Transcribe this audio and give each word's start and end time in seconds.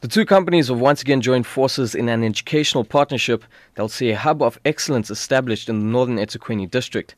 The 0.00 0.08
two 0.08 0.24
companies 0.24 0.68
have 0.68 0.80
once 0.80 1.02
again 1.02 1.20
joined 1.20 1.46
forces 1.46 1.94
in 1.94 2.08
an 2.08 2.24
educational 2.24 2.84
partnership 2.84 3.44
that 3.74 3.82
will 3.82 3.90
see 3.90 4.08
a 4.08 4.16
hub 4.16 4.40
of 4.40 4.58
excellence 4.64 5.10
established 5.10 5.68
in 5.68 5.78
the 5.78 5.84
northern 5.84 6.16
eThekwini 6.16 6.70
district. 6.70 7.14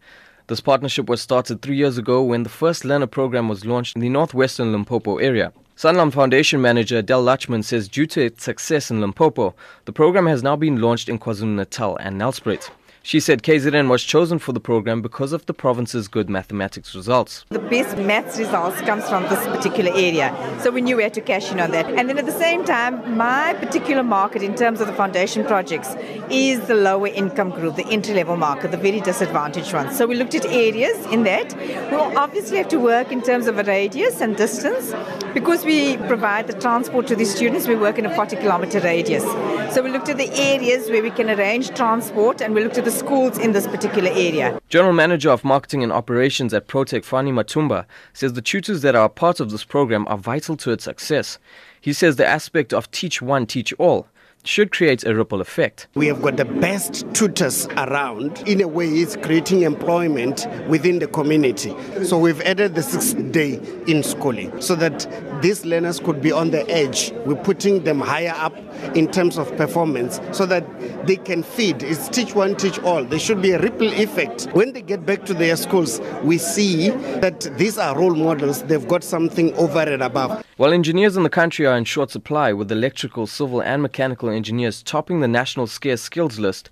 This 0.48 0.60
partnership 0.60 1.08
was 1.08 1.22
started 1.22 1.62
three 1.62 1.76
years 1.76 1.96
ago 1.96 2.24
when 2.24 2.42
the 2.42 2.48
first 2.48 2.84
learner 2.84 3.06
program 3.06 3.48
was 3.48 3.64
launched 3.64 3.95
in 3.95 4.03
the 4.03 4.08
northwestern 4.08 4.72
Limpopo 4.72 5.18
area. 5.18 5.53
Sanlam 5.76 6.12
Foundation 6.12 6.60
manager 6.60 7.03
Del 7.03 7.22
Lachman 7.22 7.62
says 7.62 7.87
due 7.87 8.06
to 8.06 8.21
its 8.21 8.42
success 8.42 8.91
in 8.91 9.01
Limpopo, 9.01 9.55
the 9.85 9.93
program 9.93 10.27
has 10.27 10.43
now 10.43 10.57
been 10.57 10.80
launched 10.80 11.09
in 11.09 11.21
KwaZulu-Natal 11.21 11.96
and 11.99 12.21
Nelspruit. 12.21 12.69
She 13.05 13.19
said 13.19 13.43
KZN 13.43 13.89
was 13.89 14.05
chosen 14.05 14.39
for 14.39 14.53
the 14.53 14.61
program 14.61 15.03
because 15.03 15.32
of 15.32 15.45
the 15.46 15.53
province's 15.53 16.07
good 16.07 16.30
mathematics 16.30 16.95
results. 16.95 17.45
The 17.48 17.59
best 17.59 17.96
maths 17.98 18.39
results 18.39 18.80
comes 18.82 19.09
from 19.09 19.25
this 19.25 19.45
particular 19.48 19.91
area. 19.91 20.32
So 20.62 20.71
we 20.71 20.82
knew 20.82 20.96
we 20.96 21.03
had 21.03 21.14
to 21.14 21.21
cash 21.21 21.50
in 21.50 21.59
on 21.59 21.73
that. 21.73 21.86
And 21.86 22.09
then 22.09 22.17
at 22.17 22.27
the 22.27 22.32
same 22.32 22.64
time, 22.64 23.17
my 23.17 23.54
particular 23.54 24.04
market 24.04 24.43
in 24.43 24.54
terms 24.54 24.81
of 24.81 24.86
the 24.86 24.93
foundation 24.93 25.45
projects 25.45 25.96
is 26.31 26.61
the 26.68 26.76
lower 26.76 27.09
income 27.09 27.50
group, 27.50 27.75
the 27.75 27.86
entry 27.86 28.14
level 28.14 28.36
market, 28.36 28.71
the 28.71 28.76
very 28.76 29.00
disadvantaged 29.00 29.73
ones. 29.73 29.98
So 29.98 30.07
we 30.07 30.14
looked 30.14 30.37
at 30.37 30.46
areas 30.46 31.04
in 31.07 31.25
that. 31.25 31.57
We'll 31.90 32.17
obviously 32.17 32.59
have 32.59 32.69
to 32.69 32.78
work 32.78 33.11
in 33.11 33.20
terms 33.20 33.48
of 33.48 33.59
a 33.59 33.64
radius 33.64 34.20
and 34.20 34.37
distance. 34.37 34.95
Because 35.34 35.64
we 35.64 35.97
provide 35.97 36.47
the 36.47 36.53
transport 36.53 37.09
to 37.09 37.17
the 37.17 37.25
students, 37.25 37.67
we 37.67 37.75
work 37.75 37.98
in 37.98 38.06
a 38.06 38.14
40 38.14 38.37
kilometer 38.37 38.78
radius. 38.81 39.25
So 39.72 39.83
we 39.83 39.91
looked 39.91 40.11
at 40.11 40.19
the 40.19 40.31
areas 40.34 40.91
where 40.91 41.03
we 41.03 41.11
can 41.11 41.31
arrange 41.31 41.70
transport 41.70 42.42
and 42.42 42.55
we 42.55 42.62
looked 42.62 42.77
at 42.77 42.84
the 42.84 42.91
schools 42.91 43.39
in 43.39 43.53
this 43.53 43.67
particular 43.67 44.11
area. 44.11 44.61
General 44.69 44.92
Manager 44.92 45.31
of 45.31 45.45
Marketing 45.45 45.83
and 45.83 45.91
Operations 45.91 46.53
at 46.53 46.69
Protec, 46.69 47.06
Fani 47.06 47.33
Matumba, 47.33 47.86
says 48.12 48.34
the 48.34 48.42
tutors 48.42 48.83
that 48.83 48.95
are 48.95 49.08
part 49.08 49.41
of 49.41 49.50
this 49.50 49.64
program 49.64 50.06
are 50.08 50.19
vital 50.19 50.58
to 50.58 50.72
its 50.72 50.84
success. 50.84 51.39
He 51.81 51.95
says 51.95 52.17
the 52.17 52.27
aspect 52.27 52.75
of 52.75 52.91
teach 52.91 53.22
one, 53.22 53.47
teach 53.47 53.72
all 53.78 54.08
should 54.45 54.72
create 54.72 55.05
a 55.05 55.14
ripple 55.14 55.41
effect. 55.41 55.86
We 55.95 56.06
have 56.09 56.20
got 56.20 56.36
the 56.36 56.45
best 56.45 57.06
tutors 57.15 57.67
around. 57.77 58.43
In 58.47 58.61
a 58.61 58.69
way, 58.69 58.89
it's 58.89 59.17
creating 59.17 59.62
employment 59.62 60.47
within 60.69 60.98
the 60.98 61.06
community. 61.06 61.75
So 62.05 62.19
we've 62.19 62.41
added 62.43 62.75
the 62.75 62.83
sixth 62.83 63.33
day 63.33 63.61
in 63.87 64.03
schooling 64.03 64.61
so 64.61 64.75
that 64.77 65.06
these 65.43 65.65
learners 65.65 65.98
could 65.98 66.23
be 66.23 66.31
on 66.33 66.51
the 66.51 66.69
edge. 66.71 67.12
We're 67.27 67.43
putting 67.43 67.83
them 67.83 68.01
higher 68.01 68.33
up 68.37 68.57
in 68.97 69.11
terms 69.11 69.37
of 69.37 69.55
performance 69.57 70.21
so 70.31 70.47
that 70.47 70.65
they 71.07 71.17
can 71.17 71.43
feed. 71.43 71.83
It's 71.83 72.09
teach 72.09 72.34
one, 72.34 72.55
teach 72.57 72.79
all. 72.81 73.05
There 73.05 73.19
should 73.19 73.43
be 73.43 73.51
a 73.51 73.59
ripple 73.61 73.93
effect. 73.93 74.45
When 74.53 74.73
they 74.73 74.83
get 74.83 75.05
back 75.05 75.27
to 75.27 75.34
their 75.34 75.57
schools, 75.57 76.01
we 76.23 76.39
see 76.39 76.91
that 77.21 77.41
these 77.59 77.77
are 77.77 77.99
role 77.99 78.15
models. 78.15 78.62
They've 78.62 78.87
got 78.87 79.03
something 79.03 79.53
over 79.55 79.81
and 79.81 80.03
above. 80.03 80.45
While 80.57 80.73
engineers 80.73 81.17
in 81.17 81.25
the 81.25 81.31
country 81.31 81.67
are 81.67 81.77
in 81.77 81.84
short 81.84 82.11
supply, 82.11 82.53
with 82.53 82.71
electrical, 82.71 83.27
civil, 83.27 83.61
and 83.61 83.83
mechanical 83.83 84.31
engineers 84.31 84.83
topping 84.83 85.21
the 85.21 85.29
national 85.29 85.67
scarce 85.67 86.03
skills 86.03 86.39
list, 86.39 86.71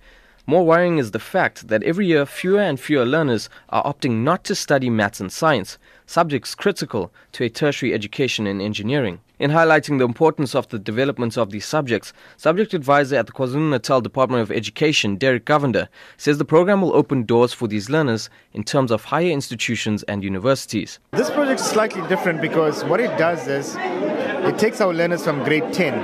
more 0.50 0.66
worrying 0.66 0.98
is 0.98 1.12
the 1.12 1.20
fact 1.20 1.68
that 1.68 1.84
every 1.84 2.06
year 2.06 2.26
fewer 2.26 2.60
and 2.60 2.80
fewer 2.80 3.06
learners 3.06 3.48
are 3.68 3.84
opting 3.84 4.24
not 4.24 4.42
to 4.42 4.56
study 4.56 4.90
maths 4.90 5.20
and 5.20 5.30
science, 5.30 5.78
subjects 6.06 6.56
critical 6.56 7.12
to 7.30 7.44
a 7.44 7.48
tertiary 7.48 7.94
education 7.94 8.48
in 8.48 8.60
engineering. 8.60 9.20
In 9.38 9.52
highlighting 9.52 10.00
the 10.00 10.04
importance 10.04 10.56
of 10.56 10.66
the 10.70 10.78
development 10.80 11.38
of 11.38 11.50
these 11.50 11.64
subjects, 11.64 12.12
subject 12.36 12.74
advisor 12.74 13.14
at 13.14 13.26
the 13.26 13.32
KwaZulu-Natal 13.32 14.00
Department 14.00 14.42
of 14.42 14.50
Education, 14.50 15.14
Derek 15.14 15.44
Govender, 15.44 15.86
says 16.16 16.38
the 16.38 16.44
program 16.44 16.82
will 16.82 16.96
open 16.96 17.22
doors 17.22 17.52
for 17.52 17.68
these 17.68 17.88
learners 17.88 18.28
in 18.52 18.64
terms 18.64 18.90
of 18.90 19.04
higher 19.04 19.30
institutions 19.30 20.02
and 20.08 20.24
universities. 20.24 20.98
This 21.12 21.30
project 21.30 21.60
is 21.60 21.66
slightly 21.66 22.02
different 22.08 22.40
because 22.40 22.84
what 22.84 22.98
it 22.98 23.16
does 23.16 23.46
is 23.46 23.76
it 24.48 24.58
takes 24.58 24.80
our 24.80 24.92
learners 24.92 25.24
from 25.24 25.42
grade 25.44 25.72
10 25.72 25.94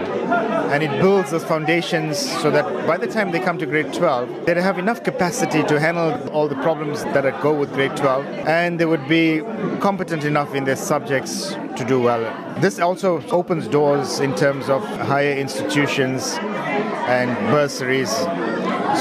and 0.71 0.83
it 0.83 0.91
builds 1.01 1.31
those 1.31 1.45
foundations 1.45 2.19
so 2.19 2.51
that 2.51 2.87
by 2.87 2.97
the 2.97 3.07
time 3.07 3.31
they 3.31 3.41
come 3.41 3.57
to 3.59 3.67
grade 3.67 3.93
12, 3.93 4.47
they 4.47 4.61
have 4.61 4.79
enough 4.79 5.03
capacity 5.03 5.63
to 5.65 5.81
handle 5.81 6.29
all 6.31 6.49
the 6.49 6.57
problems 6.57 7.05
that 7.05 7.25
go 7.43 7.55
with 7.55 7.73
grade 7.73 7.97
12 7.97 8.27
and 8.47 8.79
they 8.79 8.85
would 8.87 9.07
be 9.09 9.41
competent 9.81 10.25
enough 10.25 10.55
in 10.55 10.65
their 10.65 10.77
subjects 10.77 11.55
to 11.77 11.85
do 11.87 12.01
well. 12.01 12.23
This 12.61 12.79
also 12.79 13.23
opens 13.31 13.69
doors 13.69 14.21
in 14.21 14.35
terms 14.35 14.69
of 14.69 14.85
higher 14.85 15.33
institutions 15.37 16.37
and 17.09 17.31
bursaries. 17.51 18.11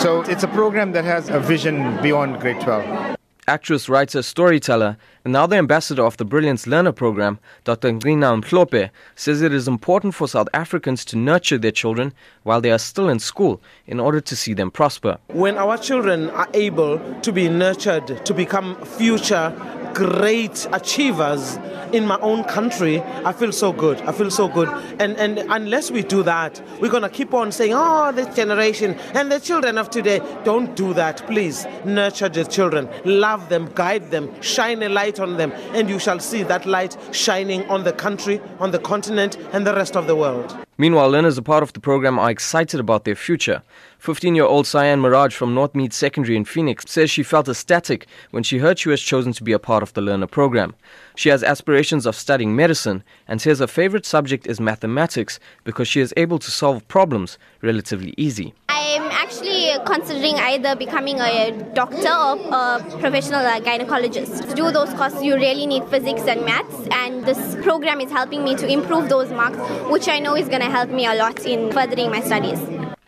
So 0.01 0.22
it's 0.28 0.44
a 0.44 0.50
program 0.50 0.91
that 0.91 1.06
has 1.06 1.29
a 1.29 1.40
vision 1.40 2.01
beyond 2.01 2.40
grade 2.40 2.62
12 2.62 3.14
actress, 3.47 3.88
writer, 3.88 4.22
storyteller, 4.22 4.97
and 5.23 5.33
now 5.33 5.45
the 5.45 5.56
ambassador 5.56 6.03
of 6.03 6.17
the 6.17 6.25
Brilliance 6.25 6.66
Learner 6.66 6.91
Program, 6.91 7.39
Dr. 7.63 7.91
Gcina 7.94 8.41
Mhlophe, 8.41 8.89
says 9.16 9.41
it 9.41 9.53
is 9.53 9.67
important 9.67 10.16
for 10.16 10.28
South 10.28 10.47
Africans 10.53 11.06
to 11.06 11.17
nurture 11.17 11.57
their 11.57 11.72
children 11.72 12.13
while 12.44 12.61
they 12.61 12.72
are 12.72 12.79
still 12.79 13.09
in 13.09 13.19
school 13.19 13.61
in 13.85 14.00
order 14.00 14.19
to 14.22 14.35
see 14.35 14.53
them 14.53 14.72
prosper. 14.72 15.17
When 15.28 15.57
our 15.57 15.78
children 15.78 16.29
are 16.31 16.47
able 16.53 17.00
to 17.22 17.31
be 17.31 17.47
nurtured 17.50 18.25
to 18.25 18.33
become 18.33 18.75
future 18.85 19.53
great 19.95 20.67
achievers 20.73 21.57
in 21.94 22.06
my 22.06 22.19
own 22.19 22.44
country, 22.44 23.01
I 23.23 23.31
feel 23.31 23.51
so 23.53 23.72
good. 23.72 24.00
I 24.01 24.11
feel 24.11 24.29
so 24.29 24.47
good. 24.47 24.67
And 25.00 25.16
and 25.17 25.39
unless 25.50 25.89
we 25.89 26.03
do 26.03 26.22
that, 26.23 26.61
we're 26.81 26.91
gonna 26.91 27.09
keep 27.09 27.33
on 27.33 27.51
saying, 27.51 27.73
oh, 27.73 28.11
this 28.11 28.35
generation 28.35 28.95
and 29.13 29.31
the 29.31 29.39
children 29.39 29.78
of 29.78 29.89
today. 29.89 30.19
Don't 30.44 30.75
do 30.75 30.94
that, 30.94 31.25
please. 31.25 31.66
Nurture 31.85 32.29
the 32.29 32.44
children, 32.44 32.89
love 33.06 33.47
them, 33.50 33.72
guide 33.73 34.11
them, 34.11 34.29
shine 34.41 34.83
a 34.83 34.89
light 34.89 35.19
on 35.19 35.38
them, 35.38 35.51
and 35.73 35.89
you 35.89 35.97
shall 35.97 36.19
see 36.19 36.44
that 36.44 36.66
light 36.66 36.97
shining 37.12 37.67
on 37.69 37.83
the 37.83 37.94
country, 37.94 38.41
on 38.59 38.72
the 38.72 38.79
continent, 38.79 39.38
and 39.53 39.66
the 39.66 39.73
rest 39.73 39.95
of 39.95 40.07
the 40.07 40.16
world. 40.16 40.64
Meanwhile, 40.78 41.09
learners 41.09 41.38
a 41.38 41.41
part 41.41 41.63
of 41.63 41.72
the 41.72 41.80
program 41.80 42.19
are 42.19 42.30
excited 42.30 42.81
about 42.81 43.06
their 43.06 43.16
future. 43.16 43.63
15 44.00 44.36
year 44.36 44.44
old 44.44 44.68
Cyan 44.68 45.00
Mirage 45.00 45.34
from 45.34 45.56
Northmead 45.56 45.94
Secondary 45.94 46.36
in 46.36 46.44
Phoenix 46.44 46.84
says 46.88 47.09
she 47.09 47.24
felt 47.24 47.47
ecstatic 47.47 48.08
when 48.31 48.44
she 48.44 48.58
heard 48.58 48.78
she 48.78 48.90
was 48.90 49.02
chosen 49.02 49.31
to 49.34 49.44
be 49.44 49.53
a 49.53 49.59
part 49.59 49.84
of 49.84 49.94
the 49.94 50.02
learner 50.02 50.28
program. 50.28 50.75
She 51.16 51.30
has 51.30 51.44
aspirations 51.44 52.06
of 52.06 52.16
studying 52.16 52.56
medicine 52.56 53.03
and 53.25 53.41
says 53.41 53.59
her 53.59 53.68
favorite 53.68 54.06
subject 54.06 54.47
is 54.47 54.59
mathematics 54.59 55.40
because 55.63 55.88
she 55.88 56.02
is 56.02 56.13
able 56.18 56.40
to 56.40 56.52
solve 56.52 56.86
problems 56.90 57.38
relatively 57.62 58.13
easy. 58.18 58.53
I'm 58.68 59.03
actually 59.12 59.54
considering 59.86 60.36
either 60.36 60.75
becoming 60.75 61.19
a 61.19 61.52
doctor 61.74 62.09
or 62.09 62.36
a 62.53 62.97
professional 63.00 63.46
uh, 63.46 63.59
gynecologist. 63.59 64.50
To 64.50 64.56
do 64.56 64.72
those 64.72 64.94
courses, 64.94 65.24
you 65.24 65.36
really 65.36 65.66
need 65.66 65.84
physics 65.86 66.22
and 66.28 66.46
maths, 66.46 66.88
and 66.91 67.25
this 67.25 67.56
program 67.63 68.02
is 68.02 68.12
helping 68.12 68.44
me 68.44 68.56
to 68.56 68.68
improve 68.68 69.09
those 69.09 69.30
marks, 69.31 69.58
which 69.90 70.08
I 70.08 70.19
know 70.19 70.36
is 70.36 70.47
going 70.47 70.62
to 70.62 70.69
help 70.69 70.90
me 70.90 71.06
a 71.06 71.16
lot 71.16 71.46
in 71.46 71.72
furthering 71.72 72.12
my 72.12 72.22
studies. 72.22 72.59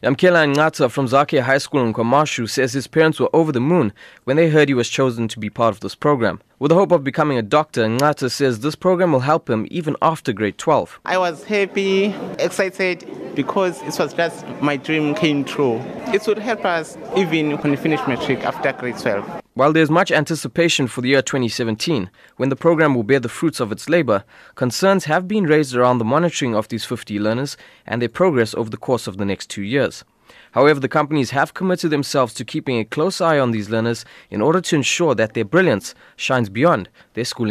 Yamkela 0.04 0.54
Ngata 0.54 0.92
from 0.92 1.08
Zakia 1.08 1.42
High 1.42 1.58
School 1.58 1.84
in 1.84 1.92
KwaMashu 1.92 2.48
says 2.48 2.72
his 2.74 2.86
parents 2.86 3.20
were 3.20 3.36
over 3.36 3.52
the 3.52 3.60
moon 3.60 3.92
when 4.26 4.38
they 4.38 4.48
heard 4.48 4.68
he 4.68 4.76
was 4.76 4.90
chosen 4.90 5.28
to 5.28 5.40
be 5.40 5.50
part 5.50 5.74
of 5.74 5.80
this 5.80 5.96
program. 5.96 6.40
With 6.60 6.70
the 6.70 6.76
hope 6.76 6.92
of 6.92 7.04
becoming 7.04 7.40
a 7.40 7.42
doctor, 7.42 7.84
Ngata 7.88 8.30
says 8.30 8.60
this 8.60 8.76
program 8.76 9.12
will 9.12 9.22
help 9.22 9.50
him 9.50 9.68
even 9.72 9.96
after 10.02 10.34
grade 10.34 10.60
12. 10.60 11.00
I 11.04 11.18
was 11.18 11.46
happy, 11.46 12.14
excited 12.38 13.27
because 13.38 13.80
it 13.84 13.98
was 14.00 14.14
just 14.14 14.46
my 14.62 14.76
dream 14.76 15.14
came 15.14 15.46
true. 15.46 15.80
It 16.08 16.26
would 16.28 16.40
help 16.40 16.66
us 16.66 16.98
even 17.16 17.52
when 17.60 17.70
we 17.70 17.78
finish 17.78 18.02
matric 18.08 18.44
after 18.44 18.74
grade 18.74 18.98
12. 18.98 19.44
While 19.54 19.74
there's 19.74 19.92
much 19.92 20.12
anticipation 20.12 20.88
for 20.88 21.02
the 21.02 21.10
year 21.10 21.22
2017, 21.22 22.10
when 22.38 22.50
the 22.50 22.56
program 22.56 22.96
will 22.96 23.04
bear 23.04 23.20
the 23.20 23.30
fruits 23.30 23.60
of 23.60 23.72
its 23.72 23.88
labor, 23.90 24.24
concerns 24.56 25.06
have 25.06 25.28
been 25.28 25.46
raised 25.46 25.76
around 25.76 26.00
the 26.00 26.06
monitoring 26.06 26.56
of 26.56 26.68
these 26.68 26.84
50 26.84 27.20
learners 27.20 27.58
and 27.86 28.02
their 28.02 28.10
progress 28.10 28.56
over 28.56 28.72
the 28.72 28.76
course 28.76 29.06
of 29.06 29.18
the 29.18 29.26
next 29.26 29.52
two 29.52 29.64
years. 29.64 30.04
However, 30.52 30.80
the 30.80 30.90
companies 30.90 31.30
have 31.30 31.54
committed 31.54 31.92
themselves 31.92 32.34
to 32.34 32.46
keeping 32.46 32.80
a 32.80 32.86
close 32.86 33.22
eye 33.22 33.38
on 33.38 33.52
these 33.52 33.70
learners 33.70 34.04
in 34.32 34.42
order 34.42 34.62
to 34.62 34.76
ensure 34.76 35.14
that 35.14 35.36
their 35.36 35.46
brilliance 35.46 35.94
shines 36.16 36.50
beyond 36.50 36.90
their 37.14 37.26
schooling. 37.26 37.46